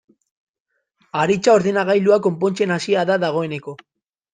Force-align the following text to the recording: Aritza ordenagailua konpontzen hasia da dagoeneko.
Aritza 1.25 1.55
ordenagailua 1.59 2.21
konpontzen 2.27 2.77
hasia 2.81 3.09
da 3.15 3.23
dagoeneko. 3.29 3.83